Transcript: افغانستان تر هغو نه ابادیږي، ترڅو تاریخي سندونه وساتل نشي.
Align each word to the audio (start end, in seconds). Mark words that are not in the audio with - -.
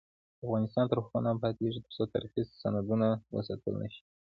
افغانستان 0.45 0.85
تر 0.91 0.97
هغو 1.03 1.19
نه 1.25 1.29
ابادیږي، 1.35 1.79
ترڅو 1.85 2.03
تاریخي 2.13 2.41
سندونه 2.61 3.07
وساتل 3.35 3.73
نشي. 3.81 4.01